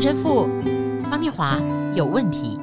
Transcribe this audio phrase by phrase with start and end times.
[0.00, 0.48] 陈神父
[1.10, 1.60] 方念华
[1.94, 2.58] 有问题。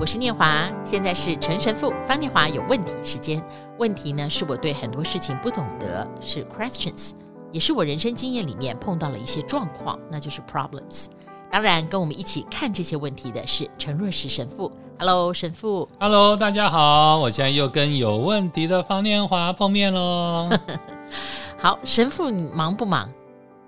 [0.00, 3.42] 我是念华，现在是陈神父方念华有问题时间。
[3.78, 7.10] 问题呢，是我对很多事情不懂得，是 questions，
[7.50, 11.06] 也是我人生经验里面碰到了一些状况，那就是 problems。
[11.50, 14.70] 当然，跟我们一起看这些问题的是陈若石神父。
[14.98, 15.88] Hello，神父。
[15.98, 20.50] Hello，大家好，我现在又跟有问题的方念华碰面喽。
[21.56, 23.08] 好，神父，你忙不忙？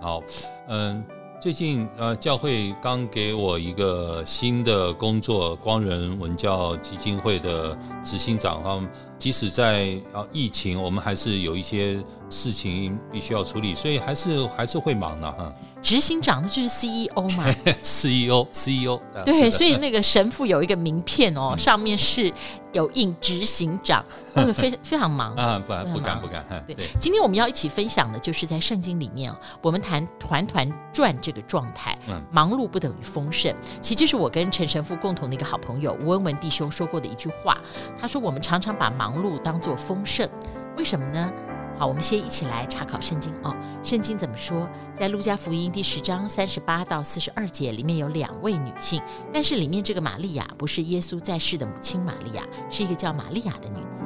[0.00, 0.22] 好，
[0.68, 1.02] 嗯。
[1.42, 8.62] 最近呃，教会刚给我一个新的工作，光人文教基金会的执行长。
[8.62, 8.80] 哈，
[9.18, 15.52] 即使在啊疫情，我们还是有一些事情必须要处理，所以还是还是会忙的哈。
[15.82, 17.44] 执行长那就是 CEO 嘛，
[17.82, 22.32] CEO CEO 对，所以那个神父有一个名片哦，上面是
[22.72, 24.04] 有印执行长，
[24.54, 25.34] 非非常忙。
[25.34, 26.44] 啊，不不敢不敢。
[26.66, 31.98] 对，今天我们要一起分享的就是在圣经里面，我们谈团团转这个状态，
[32.30, 33.52] 忙碌不等于丰盛。
[33.80, 37.58] 其实这是我跟陈神父共同的一个好朋友吴文文弟兄说过的一句话，
[38.00, 40.28] 他说我们常常把忙碌当做丰盛，
[40.76, 41.30] 为什么呢？
[41.78, 43.52] 好，我们先一起来查考圣经哦。
[43.82, 44.68] 圣经怎么说？
[44.94, 54.04] 在路加福音第十章三十八到四十二节里面有两位女性，但是里面这个玛利亚不是耶稣在世的母亲玛利亚，是一个叫玛利亚的女子。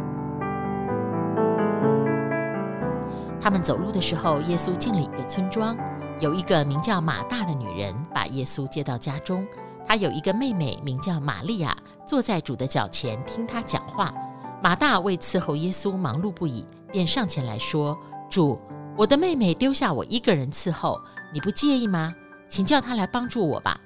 [3.39, 5.77] 他们走路的时候，耶稣进了一个村庄，
[6.19, 9.47] 有一个名叫马大的女人把耶稣接到家中，
[9.87, 14.15] 她有一个妹妹名叫玛利亚，坐在主的脚前听他讲话。
[14.63, 16.65] 马大为伺候耶稣忙碌不已。
[16.97, 17.95] 便上前来说
[18.31, 18.59] ：“主，
[18.97, 20.99] 我的妹妹丢下我一个人伺候，
[21.31, 22.15] 你不介意吗？
[22.49, 23.79] 请叫她来帮助我吧。”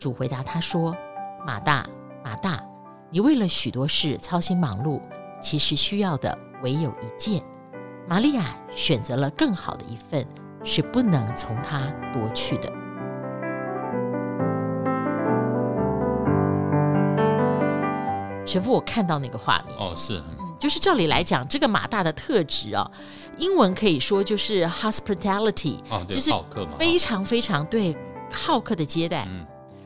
[0.00, 0.96] 主回答他说
[1.46, 1.86] ：“马大，
[2.24, 2.58] 马大，
[3.10, 5.02] 你为了许多事操心忙碌，
[5.42, 7.42] 其实需要的唯有一件。
[8.08, 10.26] 玛利亚选择了更好的一份，
[10.64, 12.72] 是不能从她夺去的。”
[18.46, 20.22] 神父，我看到那个画面哦，是。
[20.60, 22.88] 就是照理来讲，这个马大的特质啊，
[23.38, 26.30] 英文可以说就是 hospitality，就是
[26.78, 27.96] 非常非常对
[28.30, 29.26] 好客的接待。
[29.30, 29.44] 嗯，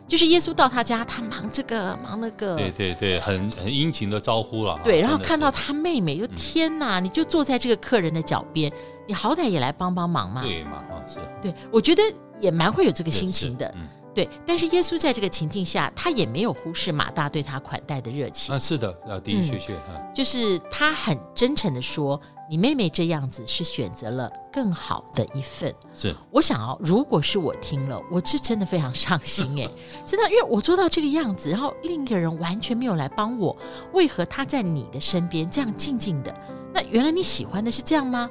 [0.09, 4.79] 就是耶稣到他家，他忙这个忙那个，对对对，很很殷勤的招呼了。
[4.83, 8.71] 对，然后看到他妹妹，就天哪，你就坐在这个客人的脚边，
[9.07, 10.43] 你好歹也来帮帮忙嘛。
[10.43, 11.21] 对嘛，啊是。
[11.41, 12.03] 对，我觉得
[12.41, 13.73] 也蛮会有这个心情的。
[14.15, 18.55] 对，但是耶稣在这个情境下，他也没有忽视马大对他款待的热情。
[18.55, 29.69] 啊，是的，啊，的的确确，嗯，就是他很真诚的说：“你妹妹这样子是选择了更好的一份。”是，我想哦，如果是我听了，我是真的非常伤心哎，
[30.07, 33.57] 真的，因为我做到这个样子，然后另一个人完全没有来帮我，
[33.95, 36.33] 为何他在你的身边这样静静的？
[36.73, 38.31] 那原来你喜欢的是这样吗？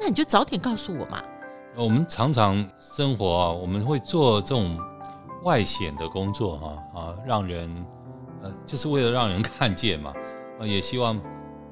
[0.00, 1.22] 那你就早点告诉我嘛。
[1.76, 4.78] 我们常常生活啊，我们会做这种。
[5.44, 7.86] 外显的工作哈啊，让人
[8.42, 10.12] 呃，就是为了让人看见嘛，
[10.60, 11.20] 啊，也希望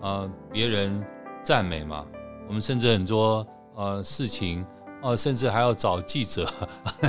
[0.00, 1.04] 啊别人
[1.42, 2.04] 赞美嘛。
[2.48, 3.44] 我们甚至很多
[3.74, 4.64] 呃事情，
[5.02, 7.08] 啊，甚至还要找记者，呵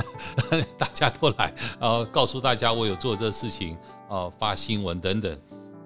[0.50, 3.76] 呵大家都来，啊，告诉大家我有做这事情，
[4.08, 5.38] 啊，发新闻等等，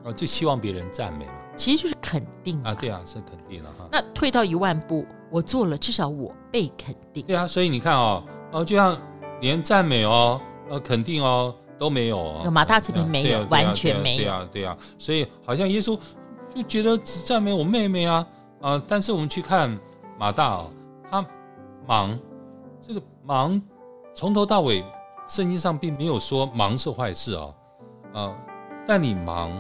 [0.04, 1.32] 啊，就希望别人赞美嘛。
[1.54, 3.86] 其实就是肯定啊，对啊，是肯定了哈。
[3.92, 7.22] 那退到一万步，我做了，至少我被肯定。
[7.26, 8.96] 对啊，所以你看哦，哦，就像
[9.42, 10.40] 连赞美哦。
[10.70, 12.50] 呃，肯定哦，都没有哦。
[12.50, 14.22] 马大这边没有，完全没有。
[14.22, 15.98] 对啊，对啊，所以好像耶稣
[16.54, 18.26] 就觉得只赞美我妹妹啊
[18.60, 18.82] 啊！
[18.86, 19.78] 但是我们去看
[20.18, 20.70] 马大哦，
[21.10, 21.24] 他
[21.86, 22.18] 忙，
[22.80, 23.60] 这个忙
[24.14, 24.84] 从头到尾，
[25.28, 27.54] 圣经上并没有说忙是坏事哦
[28.12, 28.36] 啊，
[28.86, 29.50] 但你忙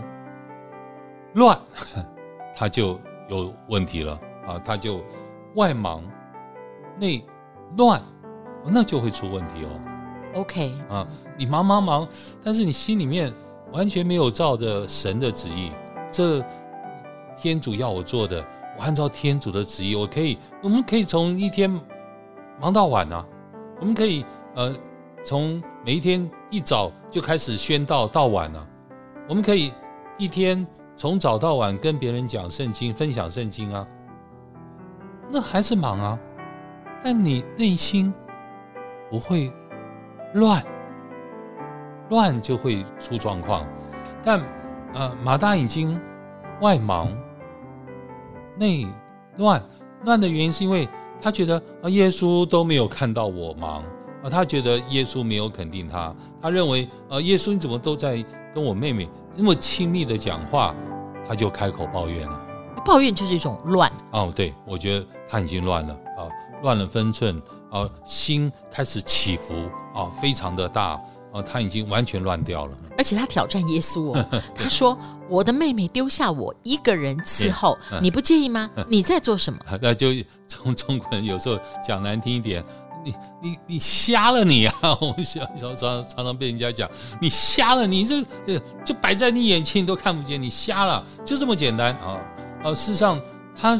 [1.34, 1.58] 乱，
[2.54, 5.02] 他就有问题了啊，他就
[5.54, 6.02] 外忙
[6.98, 7.24] 内
[7.76, 8.00] 乱，
[8.64, 9.80] 那就会出问题哦。
[10.34, 11.06] OK 啊，
[11.36, 12.08] 你忙忙忙，
[12.42, 13.32] 但是你心里面
[13.72, 15.70] 完全没有照着神的旨意。
[16.10, 16.44] 这
[17.36, 18.44] 天主要我做的，
[18.78, 21.70] 我按照天主的旨意，我可以，我们可以从一天
[22.60, 23.26] 忙到晚啊，
[23.80, 24.24] 我们可以
[24.54, 24.74] 呃，
[25.24, 28.66] 从每一天一早就开始宣道到晚啊，
[29.28, 29.72] 我们可以
[30.16, 33.86] 一天从早到晚跟别人讲圣经，分享圣经啊，
[35.28, 36.18] 那还是忙啊，
[37.02, 38.12] 但你内心
[39.10, 39.52] 不会。
[40.34, 40.64] 乱，
[42.10, 43.66] 乱就会出状况，
[44.24, 44.40] 但
[44.94, 46.00] 呃，马大已经
[46.60, 47.10] 外忙
[48.56, 48.86] 内
[49.36, 49.62] 乱，
[50.04, 50.88] 乱的原因是因为
[51.20, 53.82] 他觉得啊，耶稣都没有看到我忙
[54.22, 58.24] 啊，他觉得耶稣没有肯定他，他认为啊，耶稣你怎么都在
[58.54, 60.74] 跟我妹妹那么亲密的讲话，
[61.26, 62.40] 他就开口抱怨了。
[62.84, 63.90] 抱怨就是一种乱。
[64.10, 66.28] 哦，对，我觉得他已经乱了啊，
[66.62, 69.54] 乱了分寸啊，心开始起伏
[69.94, 71.00] 啊，非常的大
[71.32, 72.76] 啊，他已经完全乱掉了。
[72.98, 74.96] 而且他挑战耶稣哦， 他说
[75.28, 78.70] ：“我的妹妹丢下我一个人伺候， 你不介意吗？
[78.86, 80.08] 你在做什么？”那就
[80.46, 82.62] 从中国人有时候讲难听一点，
[83.02, 84.74] 你你你瞎了你啊！
[85.00, 86.88] 我们小小常常常被人家讲，
[87.20, 88.22] 你瞎了，你这
[88.84, 92.20] 就摆在你眼前你都看不见，你瞎了，就这么简单啊！
[92.62, 93.18] 啊，事实上
[93.56, 93.76] 他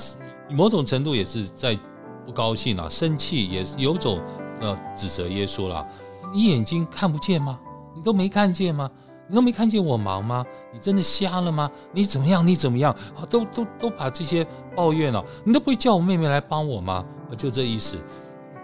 [0.49, 1.79] 某种程度也是在
[2.27, 4.21] 不高兴啊，生气也是有种
[4.61, 5.87] 呃指责耶稣了。
[6.33, 7.59] 你眼睛看不见吗？
[7.95, 8.91] 你都没看见吗？
[9.29, 10.45] 你都没看见我忙吗？
[10.73, 11.71] 你真的瞎了吗？
[11.93, 12.47] 你怎么样？
[12.47, 12.93] 你怎么样？
[13.15, 17.05] 啊，都都都把这些抱怨了，你都不会叫我妹妹来帮我吗？
[17.37, 17.97] 就这意思，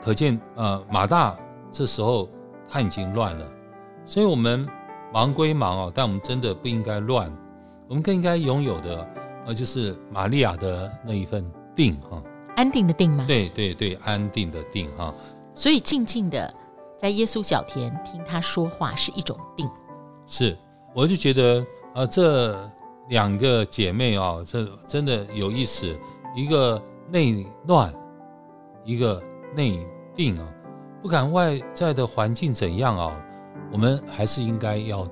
[0.02, 1.34] 可见呃，马大
[1.70, 2.28] 这时候
[2.68, 3.50] 他已经乱了，
[4.04, 4.68] 所以我们
[5.10, 7.34] 忙归忙啊，但我们真的不应该乱，
[7.88, 9.08] 我们更应该拥有的
[9.46, 12.22] 呃，就是玛利亚的那一份定哈，
[12.58, 13.24] 安定的定吗？
[13.28, 15.14] 对对对，安定的定哈。
[15.54, 16.52] 所以静静的
[16.98, 19.70] 在耶稣脚前听他说话是一种定。
[20.26, 20.58] 是，
[20.92, 21.64] 我就觉得
[21.94, 22.68] 啊，这
[23.10, 25.96] 两个姐妹啊，这真的有意思。
[26.34, 27.92] 一个内乱，
[28.84, 29.22] 一个
[29.54, 30.44] 内定啊。
[31.00, 33.24] 不管外在的环境怎样啊，
[33.70, 35.08] 我们还是应该要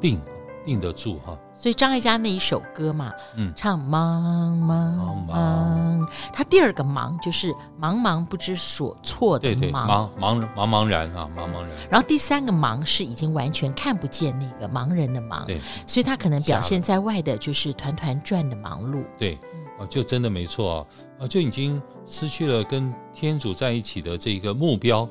[0.00, 0.20] 定。
[0.64, 11.70] 定得住哈，所以张艾嘉那一首歌嘛，嗯，唱茫茫茫，他第二个忙就是茫茫不知所措的忙，茫茫茫茫然啊，茫茫然。
[11.90, 19.38] 然后第三个忙是已经完全看不见那个盲人的忙，对，所以他可能表现在外的就是团团转的忙碌，对，
[19.78, 20.86] 啊，就真的没错
[21.20, 25.08] 啊，就已经失去了跟天主在一起的这个目标，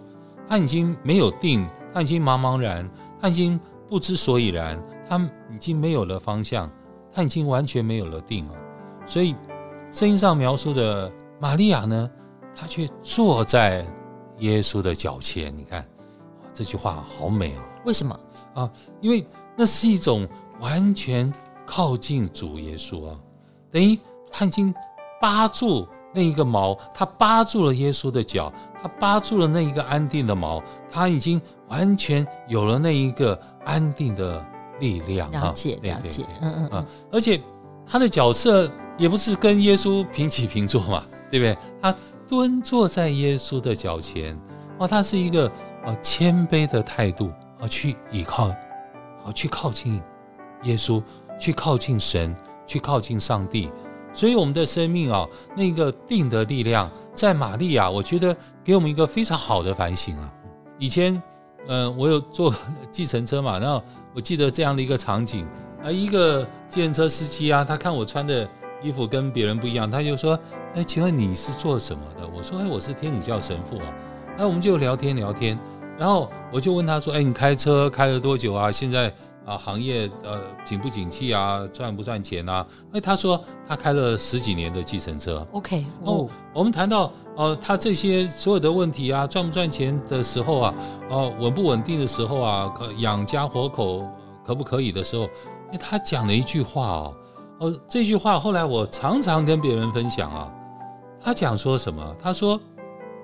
[0.47, 2.87] 他已经没有定，他已经茫茫然，
[3.21, 4.83] 他已经不知所以然。
[5.13, 6.67] 他已经没有了方向，
[7.13, 8.55] 他已经完全没有了定哦，
[9.05, 9.35] 所以
[9.91, 12.09] 声音上描述的玛利亚呢，
[12.55, 13.85] 她却坐在
[14.39, 15.55] 耶稣的脚前。
[15.55, 15.87] 你看，
[16.51, 17.59] 这句话好美哦。
[17.85, 18.19] 为什么
[18.55, 18.71] 啊？
[19.01, 19.23] 因为
[19.55, 20.27] 那是一种
[20.59, 21.31] 完全
[21.63, 23.19] 靠近主耶稣啊，
[23.71, 23.99] 等于
[24.31, 24.73] 他已经
[25.21, 28.51] 扒住那一个毛，他扒住了耶稣的脚，
[28.81, 34.43] 他扒住了那一个安定的毛，他已经完全有了那一个安定的。
[34.83, 37.39] 力量了解了解，嗯嗯嗯，而且
[37.87, 41.57] 他的角色也不是跟耶稣平起平坐嘛， 对不对？
[41.81, 41.95] 他
[42.27, 44.37] 蹲坐在耶稣的脚前，
[44.77, 45.47] 哦，他是一个
[45.85, 47.31] 啊谦卑的态度
[47.61, 48.49] 啊，去依靠，
[49.23, 50.01] 啊，去靠近
[50.63, 51.01] 耶稣，
[51.39, 52.35] 去靠近神，
[52.67, 53.71] 去靠近上帝。
[54.13, 55.25] 所以我们的生命啊，
[55.55, 60.31] 那个定的力量，在玛利亚，我觉得给我们一个非常好的反省啊。
[60.77, 61.21] 以前，
[61.67, 62.53] 嗯，我有坐
[62.91, 63.81] 计程车嘛，然后。
[64.15, 65.43] 我记得这样的一个场景
[65.83, 68.47] 啊，一个计程车司机啊，他看我穿的
[68.79, 70.39] 衣服跟别人不一样，他就说
[70.75, 73.85] ：“哎，请问你是做什么的？”我说：“哎，我是天主教神父啊。”
[74.37, 75.57] 哎，我们就聊天聊天，
[75.97, 78.71] 然后我就问他说：“哎，你开车开了多久啊？
[78.71, 79.11] 现在
[79.45, 81.67] 啊，行业呃景不景气啊？
[81.73, 85.45] 赚不赚钱啊？”哎，他说他开了十几年的计程车。
[85.51, 90.73] OK，哦，我们谈到呃他这些所有的问题啊，赚不赚钱的时候啊，
[91.09, 94.05] 哦稳不稳定的时候啊，可养家活口。
[94.45, 95.23] 可不可以的时候，
[95.71, 97.15] 哎，他讲了一句话哦，
[97.59, 100.51] 哦，这句话后来我常常跟别人分享啊。
[101.21, 102.13] 他讲说什么？
[102.21, 102.59] 他说：“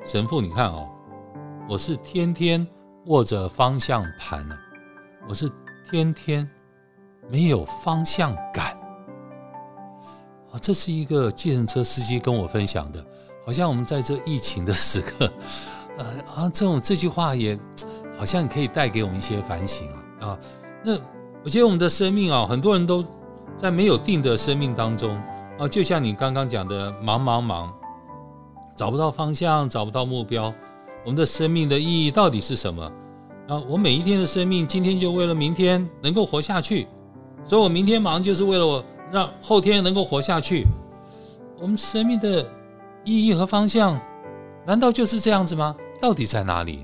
[0.02, 0.88] 神父，你看哦，
[1.68, 2.66] 我是天天
[3.08, 4.58] 握着方向盘呢，
[5.28, 5.52] 我是
[5.90, 6.50] 天天
[7.30, 8.78] 没有方向感。”
[10.52, 13.06] 啊，这是一个计程车司机跟我分享的，
[13.46, 15.32] 好像我们在这疫情的时刻，
[15.98, 16.06] 呃
[16.36, 17.58] 啊，这种这句话也
[18.18, 20.40] 好像可以带给我们一些反省啊啊。
[20.84, 20.98] 那
[21.44, 23.06] 我觉得我们的生命啊，很多人都
[23.56, 25.16] 在没有定的生命当中
[25.60, 27.72] 啊，就像你刚刚讲的，忙忙忙，
[28.76, 30.52] 找不到方向，找不到目标。
[31.06, 32.92] 我们的生命的意义到底是什么？
[33.50, 36.88] 啊，我每一天的生命，今天就为了明天能够活下去，
[37.44, 40.68] 所以我明天忙就是为了我让后天能够活下去。
[41.60, 42.48] 我们生命的
[43.04, 44.00] 意义和方向，
[44.68, 45.76] 难道就是这样子吗？
[46.00, 46.82] 到底在哪里？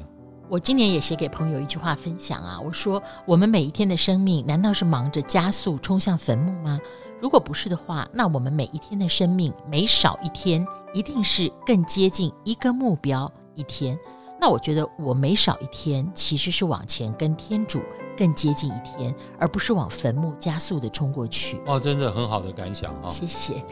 [0.49, 6.79] 我今年也写给朋友一句话分享啊，我说我们每一天的生命难道是忙着加速冲向坟墓吗？
[7.21, 13.95] 如果不是的话，那我们每一天的生命每少一天，一定是更接近一个目标一天。
[14.39, 17.81] 那我觉得我每少一天，其实是往前跟天主
[18.17, 21.59] 更接近一天，而不是往坟墓加速的冲过去。
[21.65, 23.09] 哦，真的很好的感想啊！
[23.09, 23.65] 谢谢，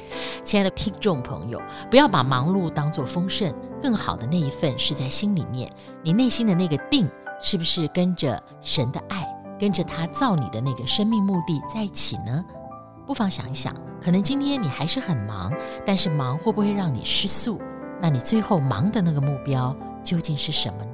[0.44, 5.72] 亲爱的听众朋友，不要把忙碌当作丰盛，更好的那一份是在心里面。
[6.02, 7.08] 你内心的那个定，
[7.42, 9.28] 是不是跟着神的爱，
[9.60, 12.44] 跟着他造你的那个生命目的在一起呢？
[13.06, 15.54] 不妨想一想，可能今天你还是很忙，
[15.86, 17.60] 但是忙会不会让你失速？
[18.02, 20.93] 那你最后忙的那个目标究竟是什么呢？